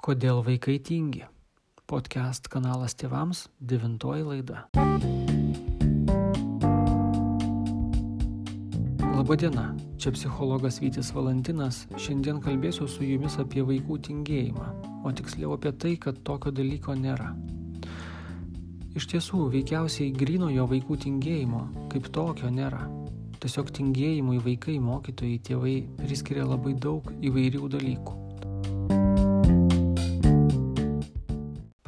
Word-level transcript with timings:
Kodėl 0.00 0.42
vaikai 0.44 0.74
tingi? 0.84 1.22
Podcast 1.88 2.50
kanalas 2.52 2.92
tėvams, 2.98 3.46
devintoji 3.56 4.26
laida. 4.26 4.66
Labadiena, 9.16 9.70
čia 9.96 10.12
psichologas 10.12 10.82
Vytis 10.84 11.14
Valantinas. 11.16 11.86
Šiandien 11.96 12.44
kalbėsiu 12.44 12.84
su 12.84 13.08
jumis 13.08 13.40
apie 13.40 13.64
vaikų 13.64 13.96
tingėjimą, 14.10 14.68
o 15.08 15.12
tiksliau 15.16 15.56
apie 15.56 15.72
tai, 15.72 15.96
kad 15.96 16.20
tokio 16.20 16.52
dalyko 16.52 16.92
nėra. 17.00 17.32
Iš 18.92 19.08
tiesų, 19.14 19.46
veikiausiai 19.56 20.12
grinojo 20.12 20.68
vaikų 20.68 21.00
tingėjimo 21.06 21.88
kaip 21.88 22.12
tokio 22.12 22.52
nėra. 22.52 22.99
Tiesiog 23.40 23.70
tingėjimui 23.72 24.36
vaikai, 24.44 24.74
mokytojai, 24.84 25.38
tėvai 25.40 25.76
priskiria 26.02 26.42
labai 26.44 26.74
daug 26.76 27.06
įvairių 27.24 27.68
dalykų. 27.72 28.16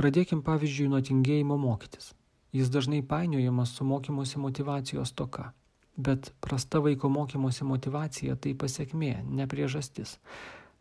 Pradėkim 0.01 0.41
pavyzdžiui 0.47 0.89
nuo 0.89 0.99
tingėjimo 1.05 1.59
mokytis. 1.61 2.15
Jis 2.57 2.71
dažnai 2.73 3.03
painiojamas 3.05 3.75
su 3.77 3.85
mokymosi 3.85 4.41
motivacijos 4.41 5.13
toka. 5.13 5.51
Bet 5.97 6.33
prasta 6.41 6.81
vaiko 6.81 7.11
mokymosi 7.13 7.69
motivacija 7.69 8.39
tai 8.41 8.55
pasiekmė, 8.57 9.13
ne 9.29 9.47
priežastis. 9.47 10.17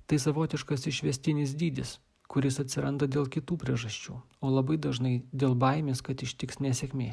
Tai 0.08 0.20
savotiškas 0.24 0.88
išvestinis 0.88 1.52
dydis, 1.60 1.98
kuris 2.32 2.62
atsiranda 2.64 3.12
dėl 3.12 3.28
kitų 3.28 3.60
priežasčių, 3.66 4.16
o 4.40 4.54
labai 4.56 4.80
dažnai 4.80 5.18
dėl 5.36 5.60
baimės, 5.60 6.00
kad 6.00 6.24
ištiks 6.24 6.64
nesėkmė. 6.64 7.12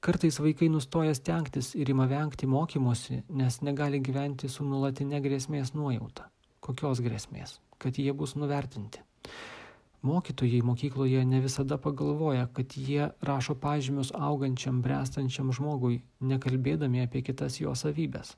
Kartais 0.00 0.36
vaikai 0.38 0.68
nustoja 0.70 1.14
stengtis 1.14 1.72
ir 1.74 1.90
ima 1.90 2.04
vengti 2.06 2.46
mokymosi, 2.46 3.24
nes 3.34 3.56
negali 3.66 3.98
gyventi 3.98 4.46
su 4.48 4.62
nulatinė 4.64 5.18
grėsmės 5.24 5.72
nuojauta. 5.74 6.28
Kokios 6.62 7.00
grėsmės? 7.02 7.56
Kad 7.82 7.98
jie 7.98 8.12
bus 8.14 8.36
nuvertinti. 8.38 9.02
Mokytojai 10.06 10.60
mokykloje 10.62 11.24
ne 11.26 11.40
visada 11.42 11.80
pagalvoja, 11.82 12.46
kad 12.46 12.76
jie 12.78 13.08
rašo 13.26 13.56
pažymius 13.58 14.12
augančiam, 14.14 14.78
brestančiam 14.82 15.50
žmogui, 15.50 16.04
nekalbėdami 16.20 17.02
apie 17.02 17.24
kitas 17.26 17.58
jo 17.58 17.74
savybės. 17.74 18.36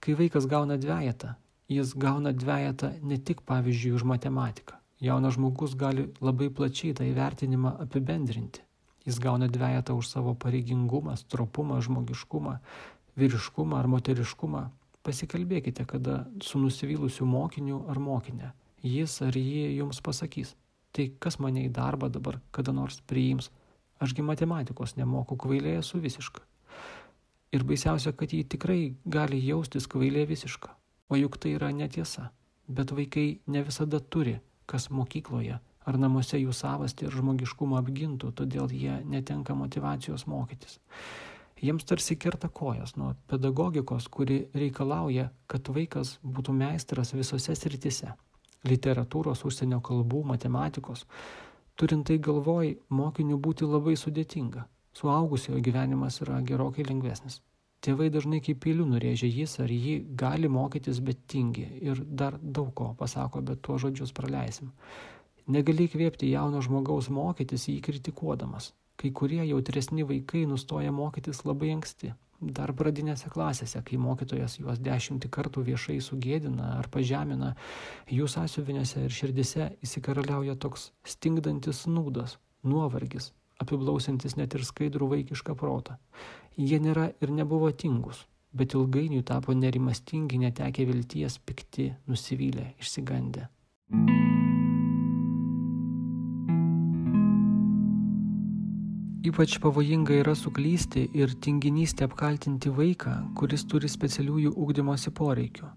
Kai 0.00 0.16
vaikas 0.16 0.48
gauna 0.48 0.80
dviejatą, 0.80 1.34
jis 1.68 1.92
gauna 1.92 2.32
dviejatą 2.32 2.94
ne 3.04 3.20
tik 3.20 3.44
pavyzdžiui 3.44 3.92
už 4.00 4.08
matematiką. 4.14 4.80
Jaunas 5.00 5.36
žmogus 5.36 5.76
gali 5.76 6.08
labai 6.24 6.48
plačiai 6.48 6.96
tą 6.96 7.04
įvertinimą 7.04 7.76
apibendrinti. 7.84 8.64
Jis 9.06 9.18
gauna 9.22 9.48
dviejatą 9.48 9.96
už 9.96 10.08
savo 10.08 10.34
pareigingumą, 10.34 11.16
stropumą, 11.16 11.80
žmogiškumą, 11.80 12.58
vyriškumą 13.16 13.78
ar 13.80 13.88
moteriškumą. 13.88 14.68
Pasikalbėkite 15.02 15.86
kada 15.88 16.26
su 16.44 16.60
nusivylusiu 16.60 17.24
mokiniu 17.24 17.84
ar 17.88 17.98
mokinė. 17.98 18.52
Jis 18.84 19.22
ar 19.24 19.36
ji 19.36 19.70
jums 19.76 20.00
pasakys, 20.04 20.52
Tai 20.92 21.06
kas 21.22 21.38
mane 21.38 21.62
į 21.68 21.72
darbą 21.74 22.10
dabar 22.10 22.40
kada 22.54 22.74
nors 22.74 22.98
priims? 23.06 23.50
Ašgi 24.02 24.24
matematikos 24.26 24.96
nemoku, 24.98 25.36
kvailė 25.38 25.76
esu 25.78 26.00
visiška. 26.02 26.42
Ir 27.54 27.64
baisiausia, 27.66 28.12
kad 28.16 28.32
jį 28.32 28.44
tikrai 28.54 28.80
gali 29.04 29.38
jaustis 29.44 29.86
kvailė 29.90 30.24
visiška. 30.30 30.72
O 31.10 31.18
juk 31.18 31.38
tai 31.42 31.54
yra 31.58 31.70
netiesa. 31.74 32.30
Bet 32.66 32.94
vaikai 32.94 33.40
ne 33.46 33.62
visada 33.66 34.00
turi, 34.00 34.38
kas 34.66 34.88
mokykloje 34.90 35.58
ar 35.90 35.98
namuose 35.98 36.38
jų 36.38 36.54
savastį 36.56 37.08
ir 37.08 37.18
žmogiškumą 37.18 37.82
apgintų, 37.82 38.32
todėl 38.38 38.70
jie 38.72 39.00
netenka 39.04 39.56
motivacijos 39.58 40.26
mokytis. 40.30 40.78
Jiems 41.60 41.84
tarsi 41.84 42.16
kerta 42.16 42.48
kojas 42.48 42.94
nuo 42.96 43.12
pedagogikos, 43.28 44.08
kuri 44.08 44.46
reikalauja, 44.56 45.28
kad 45.50 45.68
vaikas 45.68 46.16
būtų 46.24 46.56
meistras 46.56 47.12
visose 47.12 47.56
sritise 47.58 48.14
literatūros, 48.68 49.44
užsienio 49.48 49.80
kalbų, 49.84 50.24
matematikos. 50.32 51.06
Turint 51.80 52.06
tai 52.08 52.18
galvoj, 52.20 52.74
mokiniu 52.92 53.38
būti 53.40 53.68
labai 53.68 53.96
sudėtinga. 53.96 54.66
Suaugusiojo 54.96 55.60
gyvenimas 55.64 56.20
yra 56.24 56.40
gerokai 56.44 56.84
lengvesnis. 56.88 57.40
Tėvai 57.80 58.10
dažnai 58.12 58.42
kaip 58.44 58.58
pilių 58.60 58.84
nurėžia 58.90 59.30
jis 59.30 59.54
ar 59.64 59.70
jį 59.72 59.94
gali 60.20 60.50
mokytis, 60.52 60.98
bet 61.00 61.22
tingi 61.32 61.64
ir 61.80 62.02
dar 62.04 62.36
daug 62.42 62.74
ko 62.76 62.90
pasako, 62.98 63.40
bet 63.40 63.62
tuos 63.64 63.80
žodžius 63.86 64.12
praleisim. 64.12 64.74
Negali 65.50 65.88
įkvėpti 65.88 66.28
jauno 66.30 66.60
žmogaus 66.62 67.08
mokytis 67.10 67.64
jį 67.66 67.80
kritikuodamas. 67.82 68.70
Kai 69.00 69.08
kurie 69.10 69.40
jautresni 69.48 70.04
vaikai 70.06 70.44
nustoja 70.46 70.92
mokytis 70.94 71.40
labai 71.48 71.72
anksti, 71.74 72.12
dar 72.40 72.70
pradinėse 72.76 73.32
klasėse, 73.32 73.80
kai 73.82 73.98
mokytojas 73.98 74.58
juos 74.60 74.78
dešimtį 74.78 75.30
kartų 75.32 75.64
viešai 75.66 75.98
sugėdina 76.04 76.76
ar 76.76 76.86
pažemina, 76.92 77.54
jų 78.06 78.28
sąsiuvinėse 78.30 79.02
ir 79.08 79.16
širdise 79.16 79.72
įsikaraliauja 79.82 80.54
toks 80.54 80.90
stingdantis 81.02 81.82
nūdas, 81.90 82.38
nuovargis, 82.62 83.32
apiblausintis 83.58 84.38
net 84.38 84.54
ir 84.54 84.68
skaidrų 84.68 85.10
vaikišką 85.16 85.58
protą. 85.58 85.98
Jie 86.54 86.78
nėra 86.78 87.10
ir 87.18 87.34
nebuvo 87.34 87.72
tingus, 87.72 88.22
bet 88.54 88.78
ilgainiui 88.78 89.26
tapo 89.26 89.56
nerimastingi, 89.56 90.44
netekę 90.46 90.86
vilties, 90.86 91.42
pikti, 91.42 91.90
nusivylę, 92.06 92.74
išsigandę. 92.78 93.48
Ypač 99.20 99.58
pavojinga 99.60 100.14
yra 100.16 100.32
suklysti 100.32 101.02
ir 101.12 101.34
tinginystę 101.44 102.06
apkaltinti 102.08 102.70
vaiką, 102.72 103.10
kuris 103.36 103.66
turi 103.68 103.88
specialiųjų 103.92 104.54
ūkdymosi 104.56 105.10
poreikių. 105.12 105.68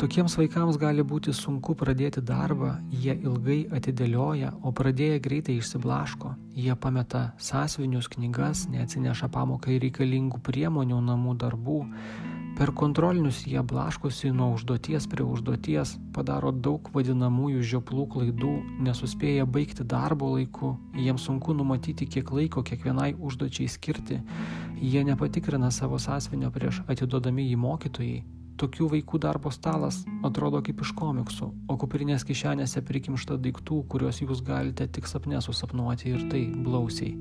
Tokiems 0.00 0.38
vaikams 0.40 0.78
gali 0.80 1.04
būti 1.04 1.34
sunku 1.36 1.74
pradėti 1.76 2.22
darbą, 2.24 2.78
jie 2.88 3.12
ilgai 3.12 3.58
atidėlioja, 3.76 4.54
o 4.64 4.72
pradėję 4.72 5.20
greitai 5.20 5.58
išsiblaško, 5.60 6.32
jie 6.56 6.72
pameta 6.80 7.26
sąsvinius 7.36 8.08
knygas, 8.16 8.64
neatsineša 8.72 9.28
pamokai 9.36 9.76
reikalingų 9.84 10.40
priemonių 10.40 11.02
namų 11.12 11.36
darbų, 11.44 11.78
Per 12.52 12.70
kontrolinius 12.76 13.46
jie 13.46 13.62
blaškosi 13.64 14.30
nuo 14.30 14.50
užduoties 14.54 15.06
prie 15.08 15.24
užduoties, 15.24 15.94
padaro 16.12 16.50
daug 16.52 16.90
vadinamųjų 16.92 17.62
žioplų 17.70 18.04
klaidų, 18.12 18.52
nesuspėja 18.84 19.46
baigti 19.48 19.86
darbo 19.88 20.28
laiku, 20.34 20.74
jiems 20.92 21.24
sunku 21.30 21.56
numatyti, 21.56 22.06
kiek 22.06 22.28
laiko 22.36 22.62
kiekvienai 22.62 23.14
užduočiai 23.16 23.72
skirti, 23.72 24.20
jie 24.76 25.04
nepatikrina 25.08 25.72
savo 25.72 25.98
sąsvinio 25.98 26.52
prieš 26.52 26.84
atidodami 26.92 27.48
į 27.54 27.58
mokytojai. 27.64 28.22
Tokių 28.60 28.92
vaikų 28.98 29.18
darbo 29.24 29.50
stalas 29.50 30.04
atrodo 30.22 30.60
kaip 30.62 30.84
iš 30.84 30.92
komiksų, 30.94 31.48
o 31.72 31.80
kuprinės 31.80 32.28
kišenėse 32.28 32.84
prikimšta 32.84 33.40
daiktų, 33.42 33.80
kuriuos 33.88 34.20
jūs 34.20 34.44
galite 34.44 34.86
tik 34.92 35.08
sapne 35.08 35.40
susapnuoti 35.40 36.12
ir 36.12 36.28
tai 36.28 36.46
blausiai. 36.52 37.16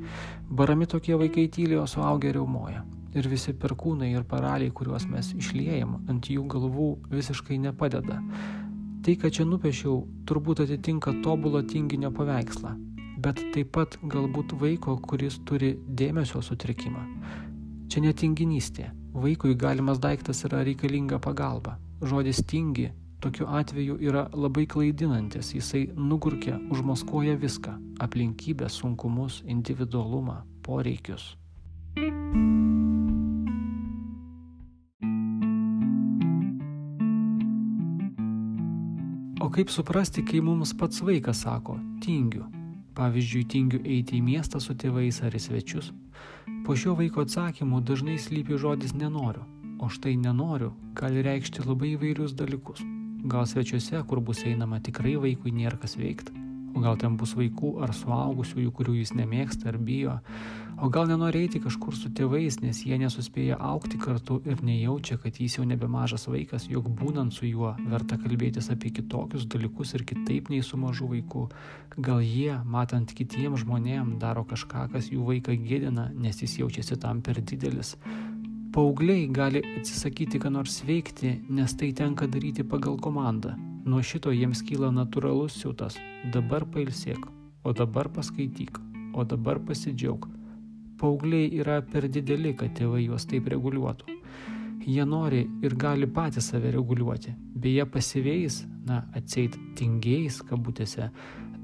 Barami 0.52 0.92
tokie 0.92 1.16
vaikai 1.16 1.48
tyliai, 1.48 1.80
o 1.82 1.88
suaugę 1.88 2.36
riaumoja 2.36 2.84
ir 3.18 3.28
visi 3.32 3.54
perkūnai 3.58 4.12
ir 4.14 4.26
paraliai, 4.28 4.72
kuriuos 4.72 5.08
mes 5.12 5.34
išliejam 5.38 6.00
ant 6.12 6.30
jų 6.32 6.46
galvų, 6.52 6.90
visiškai 7.12 7.60
nepadeda. 7.66 8.22
Tai, 9.02 9.16
ką 9.18 9.32
čia 9.34 9.46
nupiešiau, 9.50 10.04
turbūt 10.30 10.62
atitinka 10.66 11.16
tobulo 11.26 11.64
tinginio 11.66 12.12
paveikslą, 12.14 12.76
bet 13.22 13.42
taip 13.56 13.72
pat 13.74 13.98
galbūt 14.04 14.54
vaiko, 14.62 14.98
kuris 15.02 15.40
turi 15.50 15.74
dėmesio 15.88 16.44
sutrikimą. 16.46 17.06
Čia 17.92 18.06
netinginystė. 18.06 18.92
Vaikui 19.12 19.58
galimas 19.60 20.00
daiktas 20.00 20.46
yra 20.48 20.62
reikalinga 20.64 21.20
pagalba. 21.20 21.76
Žodis 22.06 22.46
tingi 22.48 22.92
tokiu 23.22 23.50
atveju 23.50 23.98
yra 24.02 24.28
labai 24.34 24.66
klaidinantis, 24.66 25.52
jisai 25.58 25.88
nugurkia, 25.96 26.58
užmaskuoja 26.74 27.38
viską- 27.38 27.78
aplinkybės, 28.06 28.82
sunkumus, 28.82 29.44
individualumą, 29.46 30.42
poreikius. 30.64 31.38
thank 31.94 32.36
you 32.36 32.71
kaip 39.52 39.70
suprasti, 39.70 40.24
kai 40.24 40.42
mums 40.42 40.74
pats 40.78 41.02
vaikas 41.04 41.44
sako 41.44 41.78
tingiu? 42.04 42.46
Pavyzdžiui, 42.96 43.48
tingiu 43.48 43.80
eiti 43.84 44.18
į 44.20 44.24
miestą 44.26 44.60
su 44.64 44.76
tėvais 44.76 45.22
ar 45.24 45.36
į 45.36 45.42
svečius. 45.44 45.92
Po 46.66 46.76
šio 46.76 46.96
vaiko 47.00 47.24
atsakymų 47.26 47.82
dažnai 47.88 48.18
slypi 48.20 48.60
žodis 48.60 48.94
nenoriu, 48.96 49.44
o 49.80 49.90
štai 49.90 50.18
nenoriu 50.20 50.74
gali 50.96 51.24
reikšti 51.26 51.66
labai 51.66 51.96
įvairius 51.96 52.36
dalykus. 52.38 52.84
Gal 53.32 53.48
svečiuose, 53.48 54.02
kur 54.10 54.22
bus 54.22 54.44
einama, 54.50 54.80
tikrai 54.84 55.16
vaikui 55.22 55.54
nėra 55.56 55.80
kas 55.82 55.98
veikti, 55.98 56.34
o 56.76 56.82
gal 56.84 56.98
ten 57.00 57.18
bus 57.20 57.34
vaikų 57.38 57.76
ar 57.84 57.94
suaugusiųjų, 57.96 58.72
kurių 58.76 58.98
jis 59.00 59.14
nemėgsta 59.18 59.70
ar 59.72 59.78
bijo, 59.82 60.18
o 60.82 60.90
gal 60.90 61.08
nenori 61.10 61.44
eiti 61.46 61.62
kažkur 61.62 61.96
su 61.98 62.10
tėvais, 62.16 62.60
nes 62.64 62.82
jie 62.88 62.98
nesuspėja 63.02 63.58
aukti 63.72 64.00
kartu 64.02 64.40
ir 64.50 64.64
nejaučia, 64.66 65.18
kad 65.22 65.38
jis 65.38 65.60
jau 65.60 65.66
nebemažas 65.68 66.28
vaikas, 66.32 66.68
jog 66.72 66.90
būnant 67.02 67.36
su 67.36 67.50
juo 67.50 67.74
verta 67.92 68.18
kalbėtis 68.22 68.72
apie 68.74 68.94
kitokius 68.98 69.48
dalykus 69.52 69.96
ir 69.98 70.06
kitaip 70.08 70.50
nei 70.54 70.64
su 70.66 70.80
mažu 70.82 71.10
vaiku. 71.12 71.48
Gal 71.98 72.22
jie, 72.26 72.56
matant 72.66 73.14
kitiems 73.14 73.66
žmonėms, 73.66 74.20
daro 74.22 74.46
kažką, 74.48 74.88
kas 74.96 75.12
jų 75.12 75.26
vaiką 75.28 75.58
gėdina, 75.66 76.10
nes 76.16 76.42
jis 76.42 76.60
jaučiasi 76.64 77.00
tam 77.02 77.22
per 77.22 77.42
didelis. 77.42 77.98
Paaugliai 78.72 79.26
gali 79.28 79.60
atsisakyti 79.76 80.40
ką 80.40 80.54
nors 80.56 80.80
veikti, 80.88 81.42
nes 81.52 81.76
tai 81.76 81.92
tenka 81.92 82.30
daryti 82.32 82.64
pagal 82.64 82.96
komandą. 83.04 83.58
Nuo 83.82 84.04
šito 84.06 84.30
jiems 84.30 84.60
kyla 84.62 84.92
natūralus 84.94 85.56
siutas. 85.58 85.96
Dabar 86.34 86.68
pailsėk, 86.70 87.24
o 87.66 87.74
dabar 87.74 88.12
paskaityk, 88.14 88.78
o 89.18 89.24
dabar 89.26 89.58
pasidžiaug. 89.66 90.28
Paaugliai 91.02 91.48
yra 91.58 91.80
per 91.82 92.06
dideli, 92.06 92.52
kad 92.54 92.76
tėvai 92.78 93.08
juos 93.08 93.26
taip 93.26 93.50
reguliuotų. 93.50 94.20
Jie 94.86 95.06
nori 95.06 95.48
ir 95.66 95.74
gali 95.82 96.06
patys 96.06 96.52
save 96.52 96.76
reguliuoti. 96.76 97.34
Beje, 97.58 97.88
pasyviais, 97.90 98.60
na, 98.86 99.02
atseit 99.18 99.58
tingėjais, 99.78 100.44
kabutėse, 100.46 101.10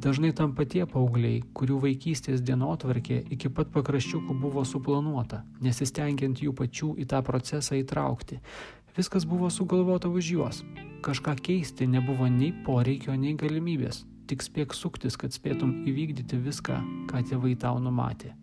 dažnai 0.01 0.33
tampa 0.33 0.65
tie 0.65 0.87
paaugliai, 0.89 1.43
kurių 1.53 1.79
vaikystės 1.85 2.41
dienotvarkė 2.41 3.23
iki 3.37 3.53
pat 3.53 3.69
pakraščiukų 3.77 4.41
buvo 4.41 4.65
suplanuota, 4.65 5.43
nesistengiant 5.61 6.41
jų 6.41 6.57
pačių 6.57 6.95
į 6.97 7.09
tą 7.13 7.21
procesą 7.29 7.77
įtraukti. 7.77 8.41
Viskas 8.97 9.29
buvo 9.29 9.53
sugalvota 9.53 10.09
už 10.09 10.33
juos. 10.33 10.65
Kažką 11.01 11.35
keisti 11.43 11.87
nebuvo 11.87 12.27
nei 12.31 12.49
poreikio, 12.65 13.13
nei 13.15 13.35
galimybės. 13.37 14.01
Tik 14.27 14.43
spėk 14.43 14.73
suktis, 14.75 15.15
kad 15.15 15.31
spėtum 15.31 15.85
įvykdyti 15.87 16.39
viską, 16.41 16.77
ką 17.07 17.21
tėvai 17.29 17.53
tau 17.59 17.77
numatė. 17.79 18.33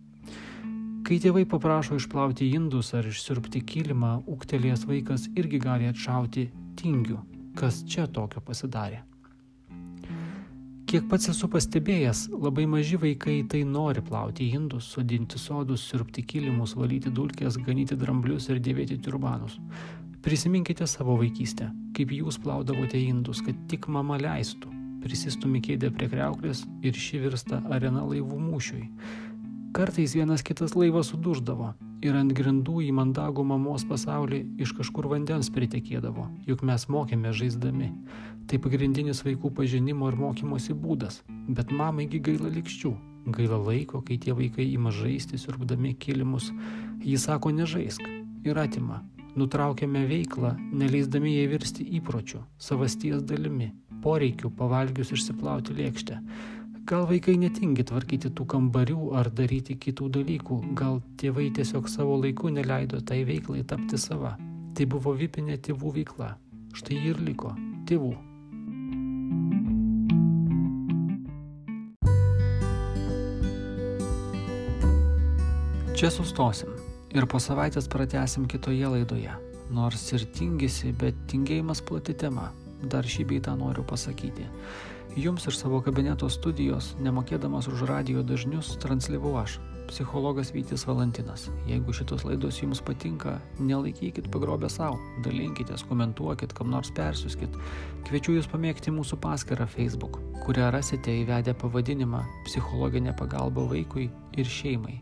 Kai 1.05 1.19
tėvai 1.21 1.43
paprašo 1.45 1.99
išplauti 1.99 2.47
indus 2.57 2.93
ar 2.97 3.05
išsirpti 3.05 3.61
kilimą, 3.61 4.13
ūktelėjęs 4.25 4.87
vaikas 4.89 5.27
irgi 5.37 5.59
gali 5.61 5.91
atšauti 5.91 6.47
tingiu. 6.79 7.19
Kas 7.59 7.83
čia 7.85 8.07
tokio 8.07 8.41
pasidarė? 8.41 9.03
Kiek 10.89 11.05
pats 11.11 11.29
esu 11.31 11.47
pastebėjęs, 11.51 12.27
labai 12.31 12.65
maži 12.71 12.97
vaikai 13.01 13.39
tai 13.51 13.63
nori 13.67 14.01
plauti 14.05 14.47
indus, 14.57 14.87
sodinti 14.95 15.39
sodus, 15.41 15.83
sirpti 15.91 16.23
kilimus, 16.23 16.75
valyti 16.77 17.13
dulkės, 17.13 17.57
ganyti 17.67 17.97
dramblius 17.99 18.49
ir 18.53 18.63
dėvėti 18.63 18.97
turbanus. 19.03 19.59
Prisiminkite 20.25 20.87
savo 20.89 21.13
vaikystę, 21.19 21.67
kaip 21.93 22.09
jūs 22.09 22.39
plaudavote 22.41 22.97
indus, 22.97 23.43
kad 23.45 23.59
tik 23.69 23.83
mama 23.93 24.15
leistų. 24.17 24.71
Prisistumi 25.03 25.61
kėdę 25.61 25.91
prie 25.93 26.07
kreuklės 26.09 26.63
ir 26.81 26.97
ši 26.97 27.19
virsta 27.27 27.59
arena 27.69 28.01
laivų 28.01 28.39
mūšiui. 28.47 28.87
Kartais 29.77 30.17
vienas 30.17 30.41
kitas 30.41 30.73
laivas 30.73 31.13
suduždavo 31.13 31.75
ir 32.01 32.17
ant 32.17 32.33
grindų 32.33 32.79
į 32.87 32.89
mandagų 32.97 33.45
mamos 33.45 33.85
pasaulį 33.85 34.41
iš 34.65 34.73
kažkur 34.79 35.11
vandens 35.13 35.53
pritekėdavo, 35.53 36.25
juk 36.49 36.65
mes 36.65 36.89
mokėme 36.89 37.29
žaisdami. 37.29 37.93
Tai 38.49 38.63
pagrindinis 38.65 39.21
vaikų 39.29 39.53
pažinimo 39.61 40.09
ir 40.09 40.17
mokymosi 40.25 40.73
būdas, 40.73 41.21
bet 41.53 41.69
mamaigi 41.69 42.25
gaila 42.25 42.49
likščių, 42.57 42.97
gaila 43.29 43.61
laiko, 43.61 44.01
kai 44.01 44.17
tie 44.17 44.33
vaikai 44.33 44.71
ima 44.73 44.89
žaisti, 44.89 45.37
siurbdami 45.37 45.93
kilimus. 46.01 46.49
Jis 47.05 47.29
sako 47.29 47.53
nežaisk 47.53 48.01
ir 48.41 48.57
atima. 48.57 49.03
Nutraukiame 49.35 50.05
veiklą, 50.07 50.53
neleisdami 50.79 51.33
jai 51.35 51.47
virsti 51.51 51.83
įpročių, 51.97 52.39
savasties 52.55 53.23
dalimi, 53.27 53.73
poreikiu 53.99 54.47
pavalgius 54.55 55.11
išsiplauti 55.11 55.75
lėkštę. 55.75 56.19
Gal 56.87 57.03
vaikai 57.09 57.35
netingi 57.41 57.83
tvarkyti 57.89 58.31
tų 58.37 58.45
kambarių 58.53 59.09
ar 59.19 59.27
daryti 59.33 59.75
kitų 59.75 60.07
dalykų, 60.19 60.61
gal 60.79 61.01
tėvai 61.19 61.49
tiesiog 61.57 61.91
savo 61.91 62.15
laiku 62.21 62.53
neleido 62.53 63.01
tai 63.01 63.25
veiklai 63.27 63.65
tapti 63.67 63.99
sava. 63.99 64.37
Tai 64.77 64.87
buvo 64.87 65.11
vipinė 65.19 65.59
tėvų 65.67 65.91
veikla. 65.99 66.31
Štai 66.77 67.01
ir 67.09 67.19
liko 67.19 67.51
tėvų. 67.91 68.15
Čia 75.95 76.11
sustosim 76.11 76.84
ir 77.15 77.25
po 77.31 77.39
savaitės 77.39 77.87
pratesim 77.91 78.47
kitoje 78.51 78.89
laidoje. 78.91 79.31
Nors 79.73 80.03
ir 80.13 80.25
tingisi, 80.35 80.91
bet 80.99 81.17
tingėjimas 81.31 81.81
plati 81.85 82.13
tema. 82.13 82.49
Dar 82.91 83.07
šį 83.07 83.25
beitą 83.31 83.55
noriu 83.57 83.85
pasakyti. 83.87 84.45
Jums 85.15 85.47
iš 85.47 85.61
savo 85.61 85.79
kabineto 85.79 86.27
studijos, 86.29 86.91
nemokėdamas 86.99 87.69
už 87.71 87.85
radio 87.87 88.19
dažnius, 88.19 88.73
transliavau 88.83 89.31
aš, 89.39 89.55
psichologas 89.87 90.51
Vytis 90.51 90.83
Valantinas. 90.89 91.47
Jeigu 91.69 91.95
šitos 91.95 92.25
laidos 92.27 92.59
jums 92.59 92.81
patinka, 92.83 93.37
nelaikykit 93.63 94.27
pagrobę 94.33 94.67
savo, 94.69 94.99
dalinkitės, 95.23 95.85
komentuokit, 95.87 96.51
kam 96.57 96.73
nors 96.73 96.91
persiuskit. 96.97 97.55
Kviečiu 98.09 98.35
jūs 98.35 98.51
pamėgti 98.51 98.91
mūsų 98.91 99.21
paskirtą 99.23 99.69
Facebook, 99.71 100.19
kurią 100.43 100.67
rasite 100.75 101.15
įvedę 101.23 101.55
pavadinimą 101.63 102.25
Psichologinė 102.49 103.15
pagalba 103.15 103.63
vaikui 103.71 104.09
ir 104.35 104.51
šeimai. 104.51 104.99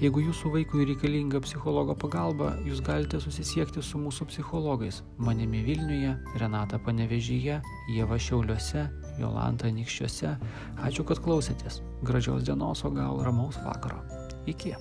Jeigu 0.00 0.22
jūsų 0.24 0.54
vaikui 0.54 0.86
reikalinga 0.88 1.42
psichologo 1.44 1.92
pagalba, 1.92 2.54
jūs 2.64 2.80
galite 2.80 3.20
susisiekti 3.20 3.82
su 3.84 4.00
mūsų 4.00 4.30
psichologais- 4.30 5.02
manimi 5.26 5.60
Vilniuje, 5.66 6.16
Renata 6.40 6.78
Panevežyje, 6.78 7.60
Jeva 7.92 8.16
Šiauliuose 8.16 8.88
Jolanta 9.20 9.68
Nikščiuose. 9.68 10.36
Ačiū, 10.88 11.04
kad 11.04 11.20
klausėtės. 11.20 11.82
Gražios 12.02 12.48
dienos, 12.48 12.84
o 12.84 12.90
gal 12.90 13.20
ramaus 13.26 13.60
vakaro. 13.66 14.00
Iki. 14.46 14.74